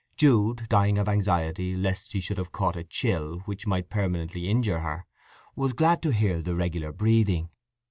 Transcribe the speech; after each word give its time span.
Jude, 0.17 0.65
dying 0.67 0.97
of 0.97 1.07
anxiety 1.07 1.75
lest 1.75 2.11
she 2.11 2.19
should 2.19 2.39
have 2.39 2.51
caught 2.51 2.75
a 2.75 2.83
chill 2.83 3.41
which 3.41 3.67
might 3.67 3.91
permanently 3.91 4.49
injure 4.49 4.79
her, 4.79 5.05
was 5.55 5.73
glad 5.73 6.01
to 6.01 6.09
hear 6.09 6.41
the 6.41 6.55
regular 6.55 6.91
breathing. 6.91 7.51